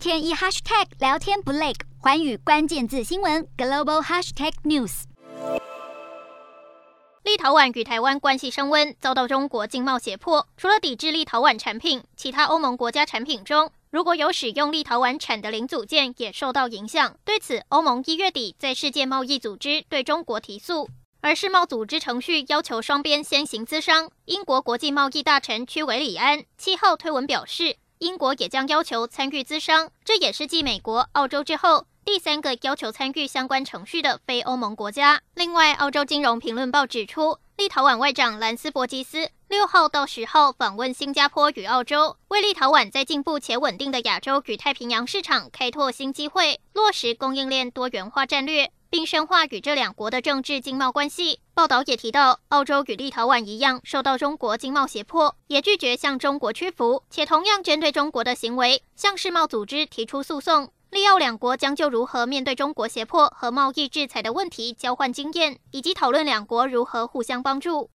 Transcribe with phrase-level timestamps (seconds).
[0.00, 5.02] 天一 hashtag 聊天不累，环宇关键字新闻 global hashtag news。
[7.22, 10.48] 立陶宛与台湾关系升温，遭到中国经贸胁迫。
[10.56, 17.14] 除了抵制立陶宛产品，其他欧盟国家产品中如果有使用立陶宛产的零组件，也受到影响。
[17.22, 20.88] 对此，欧盟一月底在世界贸易组织对中国提诉，
[21.20, 24.10] 而世贸组织程序要求双边先行咨商。
[24.24, 31.86] 英国国际贸易大臣屈维里安七号推文表示，英国也将要求参与咨商，这也是继美国、澳洲之后。
[32.02, 35.20] 第三个要求参与相关程序的非欧盟国家。
[35.34, 51.38] 另外，澳洲金融评论报指出，立陶宛外长兰斯伯吉斯六号到十号访问新加坡与澳洲，为立陶宛在进步且稳定的亚洲与太平洋市场开拓新机会，落实供应链多元化战略，并深化与这两国的政治经贸关系。
[51.54, 60.70] 报道也提到，澳洲与立陶宛一样受到中国经贸胁迫，也拒绝向中国屈服，且同样针对中国的行为向世贸组织提出诉讼。
[60.90, 67.88] 利澳两国将就如何面对中国胁迫和贸易制裁的问题交换经验，以及讨论两国如何互相帮助。